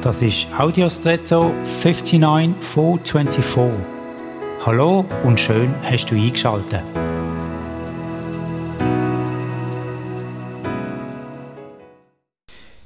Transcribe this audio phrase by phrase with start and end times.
[0.00, 3.84] Das ist Audiostretto 59424.
[4.64, 6.84] Hallo und schön hast du eingeschaltet.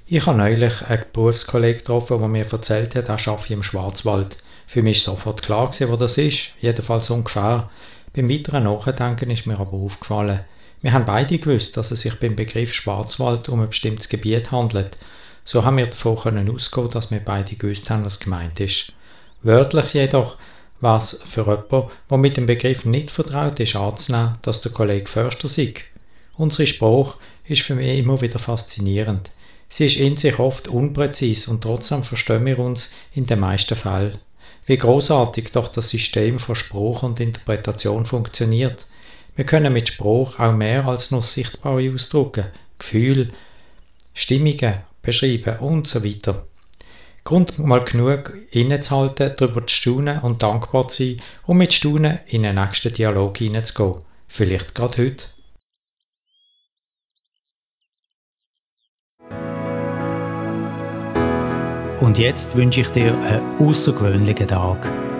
[0.06, 4.38] Ich habe neulich einen Berufskollegen getroffen, der mir erzählt hat, er arbeite im Schwarzwald.
[4.66, 7.68] Für mich war sofort klar, wo das ist, jedenfalls ungefähr.
[8.14, 10.40] Beim weiteren Nachdenken ist mir aber aufgefallen,
[10.80, 14.96] wir haben beide gewusst, dass es sich beim Begriff Schwarzwald um ein bestimmtes Gebiet handelt.
[15.44, 18.92] So haben wir davon können ausgehen, dass wir beide gewusst haben, was gemeint ist.
[19.42, 20.36] Wörtlich jedoch
[20.80, 25.06] war es für jemanden, der mit dem Begriff nicht vertraut ist, anzunehmen, dass der Kollege
[25.06, 25.74] Förster sei.
[26.36, 29.32] Unsere Sprache ist für mich immer wieder faszinierend.
[29.68, 34.18] Sie ist in sich oft unpräzis und trotzdem verstehen wir uns in den meisten Fällen.
[34.66, 38.86] Wie großartig doch das System von Spruch und Interpretation funktioniert.
[39.34, 43.28] Wir können mit Spruch auch mehr als nur sichtbare Ausdrücke, Gefühle,
[44.14, 46.46] Stimmungen beschreiben und so weiter.
[47.24, 52.42] Grund mal genug innezuhalten, darüber zu staunen und dankbar zu sein um mit Staunen in
[52.42, 54.02] den nächsten Dialog hineinzugehen.
[54.28, 55.26] Vielleicht gerade heute.
[62.00, 65.11] Und jetzt wünsche ich dir einen außergewöhnlichen Tag.